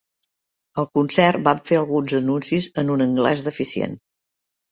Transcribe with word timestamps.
Al 0.83 0.87
concert, 0.99 1.41
van 1.47 1.59
fer 1.71 1.77
alguns 1.81 2.15
anuncis 2.21 2.69
en 2.83 2.89
un 2.97 3.05
anglès 3.07 3.47
deficient. 3.49 3.97